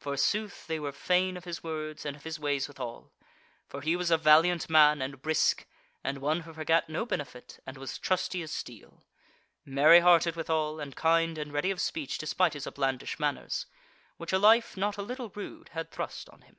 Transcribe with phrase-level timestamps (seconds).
[0.00, 3.12] Forsooth, they were fain of his words, and of his ways withal.
[3.68, 5.68] For he was a valiant man, and brisk,
[6.02, 9.04] and one who forgat no benefit, and was trusty as steel;
[9.64, 13.66] merry hearted withal, and kind and ready of speech despite his uplandish manners,
[14.16, 16.56] which a life not a little rude had thrust on him.